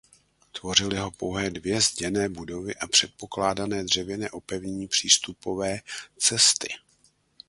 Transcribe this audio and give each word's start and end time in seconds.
Tvořily 0.51 0.97
ho 0.97 1.11
pouhé 1.11 1.49
dvě 1.49 1.81
zděné 1.81 2.29
budovy 2.29 2.75
a 2.75 2.87
předpokládané 2.87 3.83
dřevěné 3.83 4.29
opevnění 4.31 4.87
přístupové 4.87 5.79
cesty. 6.17 6.67